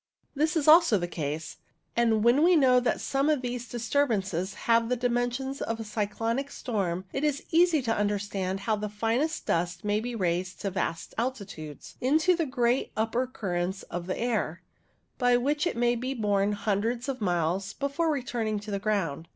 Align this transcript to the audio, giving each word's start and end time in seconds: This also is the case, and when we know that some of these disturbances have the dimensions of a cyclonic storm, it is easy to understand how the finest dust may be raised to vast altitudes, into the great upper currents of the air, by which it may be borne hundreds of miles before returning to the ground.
This 0.33 0.57
also 0.67 0.95
is 0.95 0.99
the 0.99 1.07
case, 1.07 1.57
and 1.95 2.23
when 2.23 2.41
we 2.41 2.55
know 2.55 2.79
that 2.79 2.99
some 2.99 3.29
of 3.29 3.43
these 3.43 3.69
disturbances 3.69 4.55
have 4.65 4.89
the 4.89 4.95
dimensions 4.95 5.61
of 5.61 5.79
a 5.79 5.83
cyclonic 5.83 6.49
storm, 6.49 7.05
it 7.13 7.23
is 7.23 7.43
easy 7.51 7.83
to 7.83 7.95
understand 7.95 8.61
how 8.61 8.75
the 8.75 8.89
finest 8.89 9.45
dust 9.45 9.85
may 9.85 9.99
be 9.99 10.15
raised 10.15 10.59
to 10.61 10.71
vast 10.71 11.13
altitudes, 11.19 11.97
into 12.01 12.35
the 12.35 12.47
great 12.47 12.91
upper 12.97 13.27
currents 13.27 13.83
of 13.91 14.07
the 14.07 14.17
air, 14.17 14.63
by 15.19 15.37
which 15.37 15.67
it 15.67 15.77
may 15.77 15.93
be 15.93 16.15
borne 16.15 16.53
hundreds 16.53 17.07
of 17.07 17.21
miles 17.21 17.73
before 17.73 18.09
returning 18.11 18.57
to 18.59 18.71
the 18.71 18.79
ground. 18.79 19.27